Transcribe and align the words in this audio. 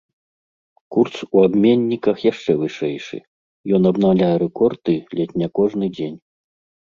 Курс 0.93 1.17
у 1.25 1.37
абменніках 1.47 2.17
яшчэ 2.31 2.51
вышэйшы, 2.61 3.19
ён 3.79 3.87
абнаўляе 3.91 4.33
рэкорды 4.45 4.95
ледзь 5.19 5.37
не 5.43 5.47
кожны 5.61 5.85
дзень. 5.99 6.19